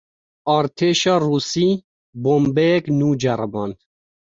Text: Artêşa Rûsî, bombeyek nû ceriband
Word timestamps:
Artêşa 0.55 1.15
Rûsî, 1.23 1.69
bombeyek 2.23 2.85
nû 2.97 3.09
ceriband 3.21 3.75